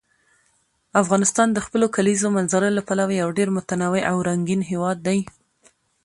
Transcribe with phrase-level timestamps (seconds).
[1.01, 5.19] افغانستان د خپلو کلیزو منظره له پلوه یو ډېر متنوع او رنګین هېواد دی.